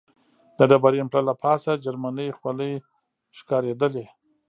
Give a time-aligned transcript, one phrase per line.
[0.57, 2.73] د ډبرین پله له پاسه جرمنۍ خولۍ
[3.37, 4.05] ښکارېدلې.